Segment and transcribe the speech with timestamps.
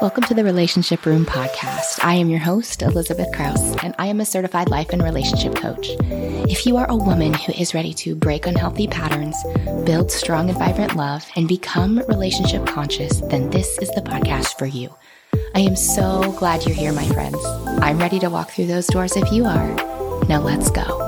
[0.00, 2.04] Welcome to the Relationship Room podcast.
[2.04, 5.88] I am your host, Elizabeth Krause, and I am a certified life and relationship coach.
[6.00, 9.36] If you are a woman who is ready to break unhealthy patterns,
[9.84, 14.66] build strong and vibrant love, and become relationship conscious, then this is the podcast for
[14.66, 14.94] you.
[15.56, 17.44] I am so glad you're here, my friends.
[17.82, 19.74] I'm ready to walk through those doors if you are.
[20.28, 21.07] Now let's go.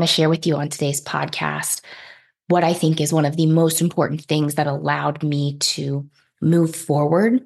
[0.00, 1.82] Want to share with you on today's podcast
[2.48, 6.08] what I think is one of the most important things that allowed me to
[6.40, 7.44] move forward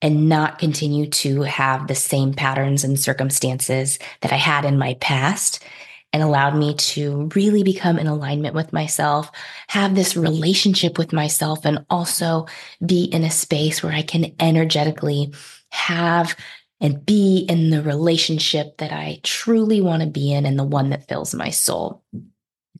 [0.00, 4.94] and not continue to have the same patterns and circumstances that I had in my
[5.00, 5.64] past
[6.12, 9.28] and allowed me to really become in alignment with myself,
[9.66, 12.46] have this relationship with myself, and also
[12.86, 15.32] be in a space where I can energetically
[15.70, 16.36] have
[16.80, 20.90] and be in the relationship that I truly want to be in and the one
[20.90, 22.02] that fills my soul.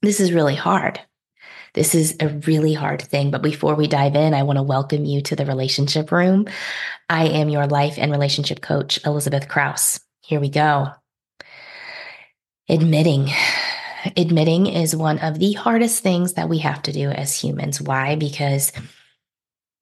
[0.03, 1.01] This is really hard.
[1.75, 3.31] This is a really hard thing.
[3.31, 6.47] But before we dive in, I want to welcome you to the relationship room.
[7.09, 10.01] I am your life and relationship coach, Elizabeth Krause.
[10.23, 10.89] Here we go.
[12.69, 13.31] Admitting.
[14.17, 17.81] Admitting is one of the hardest things that we have to do as humans.
[17.81, 18.17] Why?
[18.17, 18.73] Because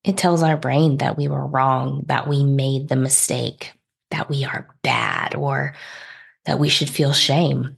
[0.05, 3.73] it tells our brain that we were wrong, that we made the mistake,
[4.11, 5.75] that we are bad or
[6.45, 7.77] that we should feel shame.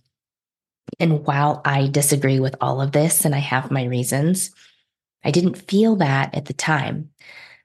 [0.98, 4.51] And while I disagree with all of this and I have my reasons,
[5.25, 7.11] I didn't feel that at the time.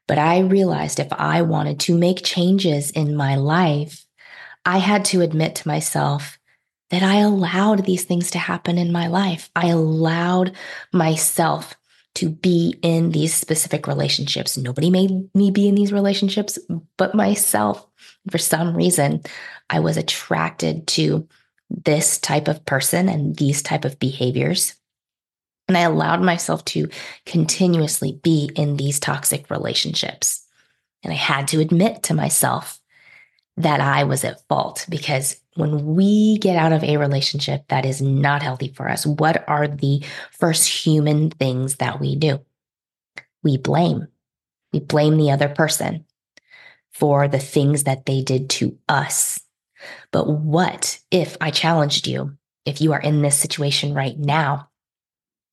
[0.08, 4.06] But I realized if I wanted to make changes in my life,
[4.66, 6.38] I had to admit to myself
[6.90, 9.50] that I allowed these things to happen in my life.
[9.56, 10.54] I allowed
[10.94, 11.76] myself
[12.16, 14.58] to be in these specific relationships.
[14.58, 16.58] Nobody made me be in these relationships
[16.98, 17.86] but myself.
[18.30, 19.22] For some reason,
[19.70, 21.28] I was attracted to
[21.70, 24.76] this type of person and these type of behaviors.
[25.68, 26.90] And I allowed myself to
[27.26, 30.46] continuously be in these toxic relationships.
[31.04, 32.80] And I had to admit to myself
[33.58, 38.02] that I was at fault because when we get out of a relationship that is
[38.02, 42.42] not healthy for us, what are the first human things that we do?
[43.44, 44.08] We blame.
[44.74, 46.05] We blame the other person
[46.96, 49.42] for the things that they did to us.
[50.12, 52.38] But what if I challenged you?
[52.66, 54.70] If you are in this situation right now,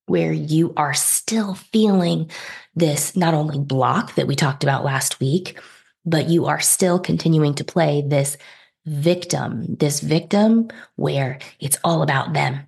[0.05, 2.31] where you are still feeling
[2.75, 5.59] this not only block that we talked about last week,
[6.05, 8.37] but you are still continuing to play this
[8.85, 12.67] victim, this victim where it's all about them.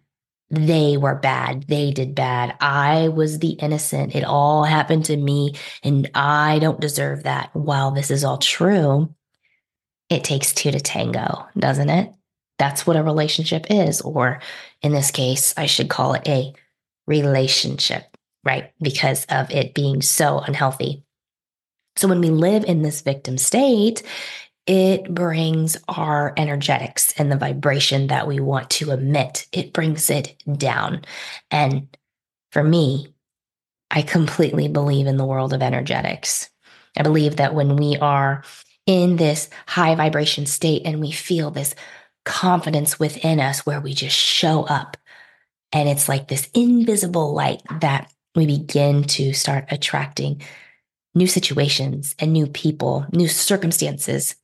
[0.51, 1.65] They were bad.
[1.67, 2.55] They did bad.
[2.61, 4.15] I was the innocent.
[4.15, 7.49] It all happened to me and I don't deserve that.
[7.53, 9.13] While this is all true,
[10.09, 12.13] it takes two to tango, doesn't it?
[12.59, 14.01] That's what a relationship is.
[14.01, 14.39] Or
[14.81, 16.53] in this case, I should call it a
[17.07, 18.03] relationship,
[18.43, 18.71] right?
[18.81, 21.03] Because of it being so unhealthy.
[21.95, 24.03] So when we live in this victim state,
[24.67, 30.35] it brings our energetics and the vibration that we want to emit, it brings it
[30.57, 31.01] down.
[31.51, 31.95] And
[32.51, 33.13] for me,
[33.91, 36.49] I completely believe in the world of energetics.
[36.97, 38.43] I believe that when we are
[38.87, 41.75] in this high vibration state and we feel this
[42.23, 44.97] confidence within us where we just show up,
[45.71, 50.41] and it's like this invisible light that we begin to start attracting
[51.13, 54.35] new situations and new people, new circumstances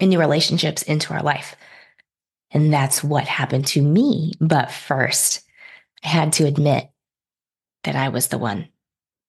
[0.00, 1.56] and new relationships into our life.
[2.52, 4.32] And that's what happened to me.
[4.40, 5.42] But first,
[6.04, 6.90] I had to admit
[7.84, 8.68] that I was the one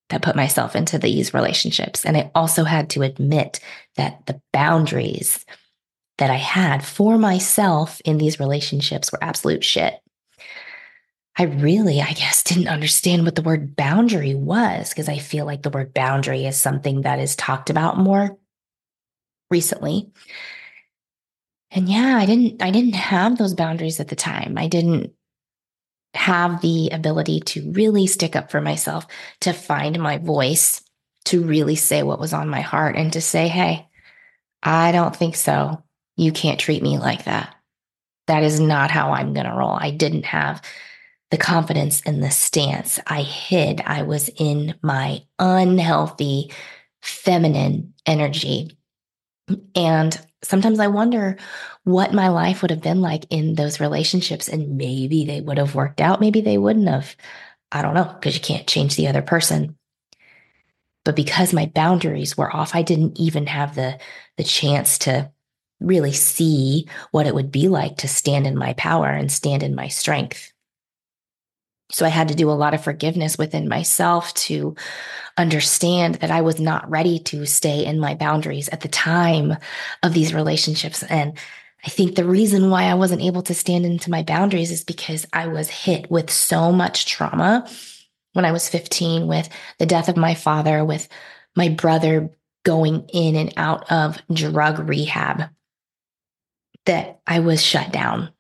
[0.10, 2.06] that put myself into these relationships.
[2.06, 3.60] And I also had to admit
[3.96, 5.46] that the boundaries
[6.18, 9.96] that I had for myself in these relationships were absolute shit.
[11.38, 15.64] I really, I guess, didn't understand what the word boundary was because I feel like
[15.64, 18.38] the word boundary is something that is talked about more
[19.50, 20.12] recently
[21.72, 24.58] and yeah i didn't i didn't have those boundaries at the time.
[24.58, 25.14] I didn't
[26.14, 29.08] have the ability to really stick up for myself
[29.40, 30.82] to find my voice
[31.26, 33.88] to really say what was on my heart and to say hey
[34.64, 35.82] i don't think so.
[36.18, 37.56] You can't treat me like that.
[38.28, 39.72] That is not how i'm going to roll.
[39.72, 40.62] I didn't have
[41.32, 43.00] the confidence and the stance.
[43.08, 43.82] I hid.
[43.86, 46.52] I was in my unhealthy
[47.02, 48.78] feminine energy.
[49.74, 51.38] And sometimes I wonder
[51.84, 54.48] what my life would have been like in those relationships.
[54.48, 57.16] And maybe they would have worked out, maybe they wouldn't have.
[57.72, 59.78] I don't know, because you can't change the other person.
[61.06, 63.98] But because my boundaries were off, I didn't even have the,
[64.38, 65.32] the chance to
[65.80, 69.74] really see what it would be like to stand in my power and stand in
[69.74, 70.52] my strength.
[71.92, 74.76] So I had to do a lot of forgiveness within myself to
[75.38, 79.58] understand that I was not ready to stay in my boundaries at the time
[80.04, 81.04] of these relationships.
[81.04, 81.38] And
[81.86, 85.26] I think the reason why I wasn't able to stand into my boundaries is because
[85.34, 87.68] I was hit with so much trauma
[88.34, 89.50] when I was 15 with
[89.80, 91.08] the death of my father, with
[91.56, 92.30] my brother
[92.64, 95.50] going in and out of drug rehab,
[96.86, 98.32] that I was shut down.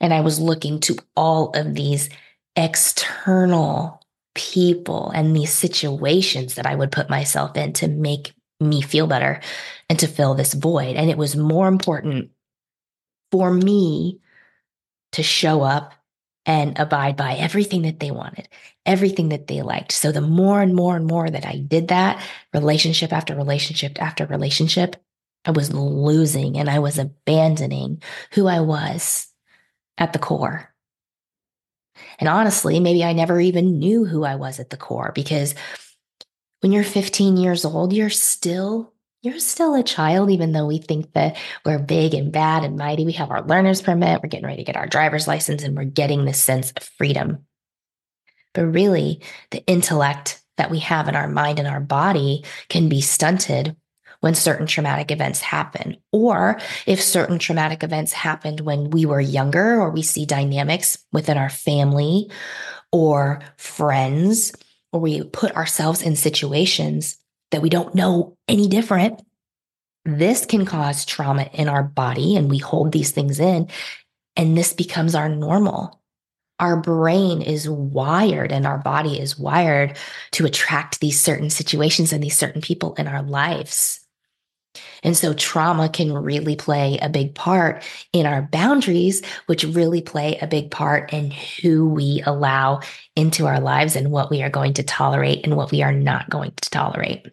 [0.00, 2.08] And I was looking to all of these
[2.56, 4.02] external
[4.34, 9.40] people and these situations that I would put myself in to make me feel better
[9.88, 10.96] and to fill this void.
[10.96, 12.30] And it was more important
[13.30, 14.20] for me
[15.12, 15.94] to show up
[16.44, 18.48] and abide by everything that they wanted,
[18.84, 19.92] everything that they liked.
[19.92, 22.22] So the more and more and more that I did that,
[22.52, 24.96] relationship after relationship after relationship,
[25.44, 28.02] I was losing and I was abandoning
[28.32, 29.28] who I was
[29.98, 30.71] at the core.
[32.18, 35.54] And honestly, maybe I never even knew who I was at the core because
[36.60, 38.92] when you're 15 years old, you're still
[39.22, 43.04] you're still a child, even though we think that we're big and bad and mighty.
[43.04, 45.84] We have our learner's permit, we're getting ready to get our driver's license, and we're
[45.84, 47.46] getting this sense of freedom.
[48.52, 49.22] But really,
[49.52, 53.76] the intellect that we have in our mind and our body can be stunted
[54.22, 59.80] when certain traumatic events happen, or if certain traumatic events happened when we were younger,
[59.80, 62.30] or we see dynamics within our family
[62.92, 64.52] or friends,
[64.92, 67.16] or we put ourselves in situations
[67.50, 69.20] that we don't know any different.
[70.04, 73.68] This can cause trauma in our body, and we hold these things in,
[74.36, 76.00] and this becomes our normal
[76.60, 79.98] our brain is wired and our body is wired
[80.30, 84.01] to attract these certain situations and these certain people in our lives.
[85.02, 87.82] And so trauma can really play a big part
[88.12, 92.80] in our boundaries, which really play a big part in who we allow
[93.16, 96.30] into our lives and what we are going to tolerate and what we are not
[96.30, 97.26] going to tolerate.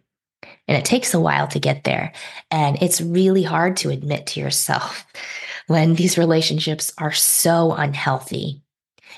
[0.67, 2.11] And it takes a while to get there.
[2.51, 5.05] And it's really hard to admit to yourself
[5.67, 8.61] when these relationships are so unhealthy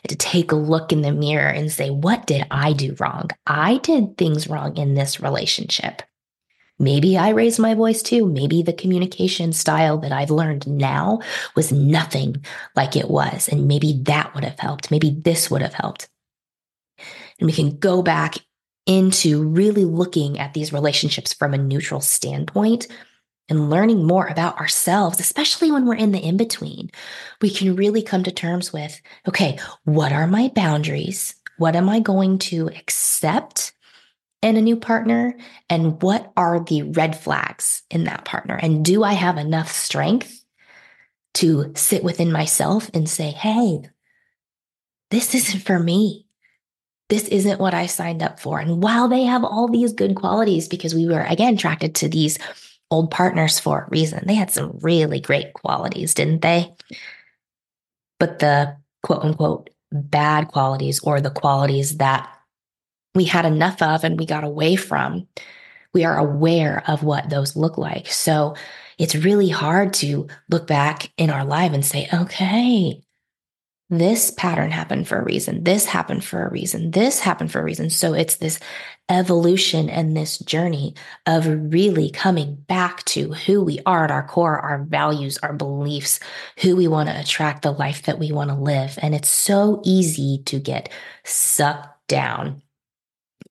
[0.08, 3.30] to take a look in the mirror and say, what did I do wrong?
[3.46, 6.02] I did things wrong in this relationship.
[6.82, 8.26] Maybe I raised my voice too.
[8.26, 11.20] Maybe the communication style that I've learned now
[11.56, 12.44] was nothing
[12.76, 13.48] like it was.
[13.48, 14.90] And maybe that would have helped.
[14.90, 16.10] Maybe this would have helped.
[17.40, 18.36] And we can go back
[18.88, 22.88] into really looking at these relationships from a neutral standpoint
[23.48, 26.90] and learning more about ourselves, especially when we're in the in between.
[27.42, 31.36] We can really come to terms with okay, what are my boundaries?
[31.58, 33.74] What am I going to accept?
[34.42, 35.36] In a new partner?
[35.70, 38.56] And what are the red flags in that partner?
[38.56, 40.44] And do I have enough strength
[41.36, 43.82] to sit within myself and say, hey,
[45.12, 46.26] this isn't for me.
[47.10, 48.60] This isn't what I signed up for.
[48.60, 52.38] And while they have all these good qualities, because we were again attracted to these
[52.90, 56.74] old partners for a reason, they had some really great qualities, didn't they?
[58.20, 62.30] But the quote unquote bad qualities or the qualities that
[63.16, 65.28] we had enough of and we got away from,
[65.94, 68.08] we are aware of what those look like.
[68.08, 68.56] So
[68.98, 73.02] it's really hard to look back in our life and say, okay,
[73.90, 75.66] this pattern happened for a reason.
[75.66, 76.92] This happened for a reason.
[76.92, 77.90] This happened for a reason.
[77.90, 78.58] So it's this
[79.10, 80.96] evolution and this journey
[81.26, 86.22] of really coming back to who we are at our core, our values, our beliefs,
[86.60, 88.98] who we want to attract, the life that we want to live.
[89.02, 90.90] And it's so easy to get
[91.26, 92.61] sucked down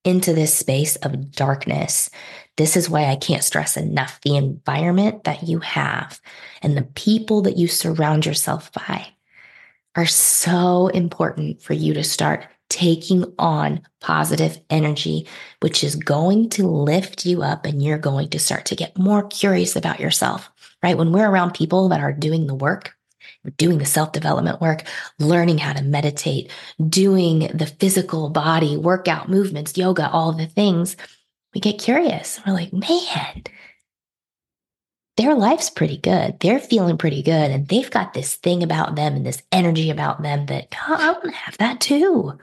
[0.05, 2.11] into this space of darkness.
[2.57, 6.21] This is why I can't stress enough the environment that you have
[6.63, 9.07] and the people that you surround yourself by
[9.97, 15.27] are so important for you to start taking on positive energy,
[15.61, 19.25] which is going to lift you up and you're going to start to get more
[19.25, 20.51] curious about yourself,
[20.83, 20.97] right?
[20.97, 22.95] When we're around people that are doing the work,
[23.57, 24.85] doing the self development work,
[25.19, 26.51] learning how to meditate,
[26.89, 30.97] doing the physical body workout movements, yoga, all the things,
[31.55, 32.41] we get curious.
[32.47, 33.45] We're like, man,
[35.17, 36.39] their life's pretty good.
[36.41, 37.51] They're feeling pretty good.
[37.51, 41.13] And they've got this thing about them and this energy about them that oh, I
[41.13, 42.39] want to have that too.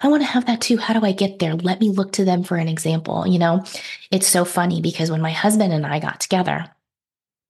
[0.00, 0.76] I want to have that too.
[0.76, 1.54] How do I get there?
[1.54, 3.26] Let me look to them for an example.
[3.26, 3.64] You know,
[4.10, 6.70] it's so funny because when my husband and I got together,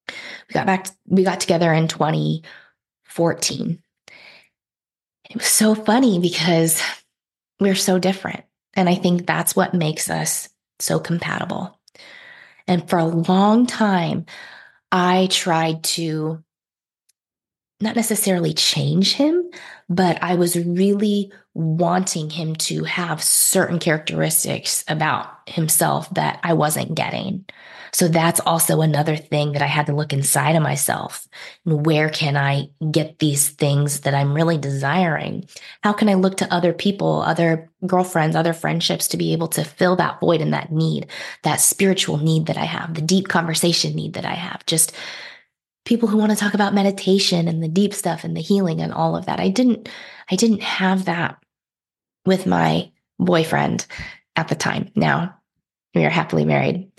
[0.08, 2.42] we got back, we got together in 20,
[3.14, 3.80] 14.
[5.30, 6.82] It was so funny because
[7.60, 8.42] we're so different.
[8.74, 10.48] And I think that's what makes us
[10.80, 11.78] so compatible.
[12.66, 14.26] And for a long time,
[14.90, 16.42] I tried to
[17.80, 19.48] not necessarily change him,
[19.88, 26.94] but I was really wanting him to have certain characteristics about himself that I wasn't
[26.94, 27.44] getting.
[27.92, 31.28] So that's also another thing that I had to look inside of myself.
[31.62, 35.48] Where can I get these things that I'm really desiring?
[35.84, 39.62] How can I look to other people, other girlfriends, other friendships to be able to
[39.62, 41.06] fill that void and that need,
[41.42, 44.66] that spiritual need that I have, the deep conversation need that I have?
[44.66, 44.92] Just
[45.84, 48.92] people who want to talk about meditation and the deep stuff and the healing and
[48.92, 49.38] all of that.
[49.38, 49.88] I didn't
[50.30, 51.38] I didn't have that
[52.26, 53.86] with my boyfriend
[54.36, 54.90] at the time.
[54.94, 55.36] Now
[55.94, 56.90] we are happily married.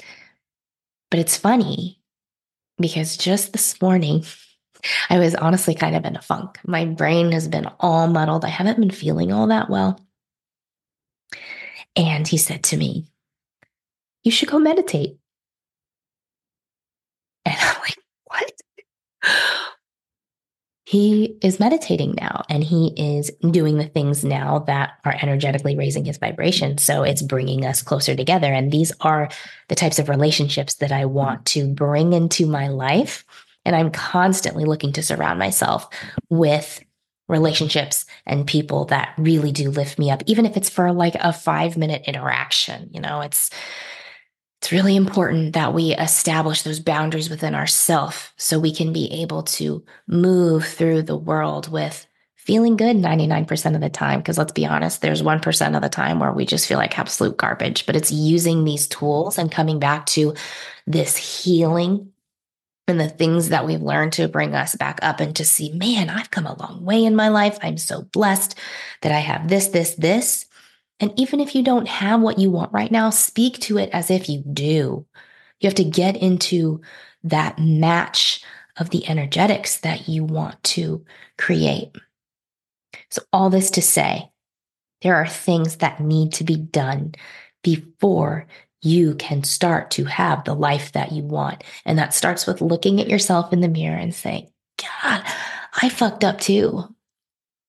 [1.12, 2.00] But it's funny
[2.78, 4.26] because just this morning
[5.10, 6.60] I was honestly kind of in a funk.
[6.66, 8.46] My brain has been all muddled.
[8.46, 10.00] I haven't been feeling all that well.
[11.96, 13.06] And he said to me,
[14.24, 15.18] You should go meditate.
[17.46, 18.52] And I'm like, What?
[20.96, 26.06] He is meditating now and he is doing the things now that are energetically raising
[26.06, 26.78] his vibration.
[26.78, 28.48] So it's bringing us closer together.
[28.48, 29.28] And these are
[29.68, 33.26] the types of relationships that I want to bring into my life.
[33.66, 35.90] And I'm constantly looking to surround myself
[36.30, 36.82] with
[37.28, 41.34] relationships and people that really do lift me up, even if it's for like a
[41.34, 42.90] five minute interaction.
[42.94, 43.50] You know, it's,
[44.66, 49.44] it's really important that we establish those boundaries within ourselves so we can be able
[49.44, 54.22] to move through the world with feeling good 99% of the time.
[54.22, 57.38] Because let's be honest, there's 1% of the time where we just feel like absolute
[57.38, 60.34] garbage, but it's using these tools and coming back to
[60.88, 62.12] this healing
[62.88, 66.10] and the things that we've learned to bring us back up and to see, man,
[66.10, 67.60] I've come a long way in my life.
[67.62, 68.58] I'm so blessed
[69.04, 70.48] that I have this, this, this.
[71.00, 74.10] And even if you don't have what you want right now, speak to it as
[74.10, 75.06] if you do.
[75.60, 76.82] You have to get into
[77.24, 78.44] that match
[78.78, 81.04] of the energetics that you want to
[81.38, 81.96] create.
[83.10, 84.30] So, all this to say,
[85.02, 87.16] there are things that need to be done
[87.64, 88.48] before
[88.82, 91.64] you can start to have the life that you want.
[91.86, 94.50] And that starts with looking at yourself in the mirror and saying,
[94.80, 95.24] God,
[95.82, 96.84] I fucked up too.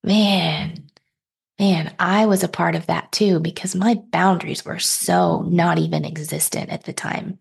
[0.04, 0.85] Man,
[1.58, 6.04] Man, I was a part of that too because my boundaries were so not even
[6.04, 7.38] existent at the time.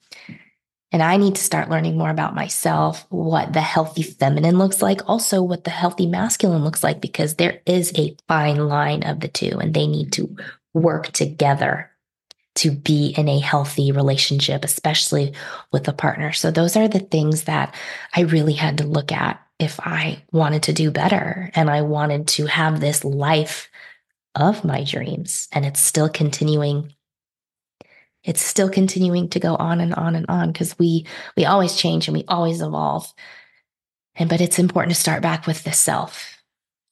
[0.92, 5.10] And I need to start learning more about myself, what the healthy feminine looks like,
[5.10, 9.28] also what the healthy masculine looks like, because there is a fine line of the
[9.28, 10.34] two and they need to
[10.74, 11.92] work together
[12.56, 15.34] to be in a healthy relationship, especially
[15.74, 16.32] with a partner.
[16.32, 17.76] So, those are the things that
[18.16, 22.28] I really had to look at if I wanted to do better and I wanted
[22.30, 23.70] to have this life
[24.36, 25.48] of my dreams.
[25.52, 26.94] And it's still continuing.
[28.24, 31.06] It's still continuing to go on and on and on because we
[31.38, 33.12] we always change and we always evolve.
[34.16, 36.42] And but it's important to start back with the self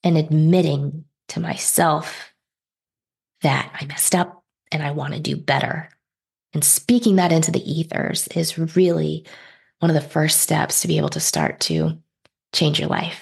[0.02, 2.32] and admitting to myself
[3.42, 5.88] that I messed up and I want to do better.
[6.52, 9.26] And speaking that into the ethers is really
[9.80, 11.98] one of the first steps to be able to start to
[12.52, 13.20] change your life.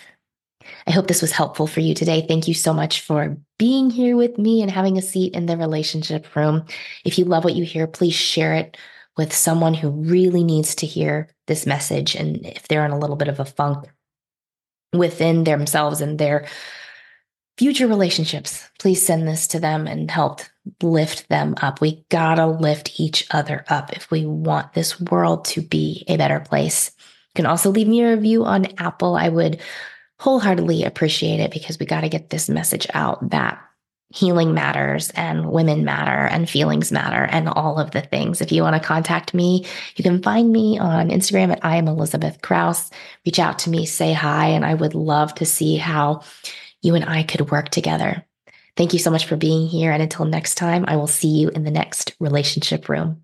[0.86, 2.24] I hope this was helpful for you today.
[2.26, 5.56] Thank you so much for being here with me and having a seat in the
[5.56, 6.64] relationship room.
[7.04, 8.76] If you love what you hear, please share it
[9.16, 12.14] with someone who really needs to hear this message.
[12.14, 13.86] And if they're in a little bit of a funk
[14.92, 16.46] within themselves and their
[17.58, 20.40] future relationships, please send this to them and help
[20.82, 21.80] lift them up.
[21.80, 26.40] We gotta lift each other up if we want this world to be a better
[26.40, 26.90] place.
[26.98, 29.14] You can also leave me a review on Apple.
[29.14, 29.60] I would
[30.22, 33.60] wholeheartedly appreciate it because we got to get this message out that
[34.14, 38.40] healing matters and women matter and feelings matter and all of the things.
[38.40, 41.88] If you want to contact me, you can find me on Instagram at I am
[41.88, 42.92] Elizabeth Krause.
[43.26, 46.22] Reach out to me, say hi, and I would love to see how
[46.82, 48.24] you and I could work together.
[48.76, 49.90] Thank you so much for being here.
[49.90, 53.22] And until next time, I will see you in the next relationship room.